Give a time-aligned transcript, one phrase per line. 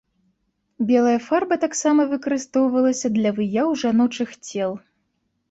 [0.91, 4.71] Белая фарба таксама выкарыстоўвалася для выяў жаночых цел.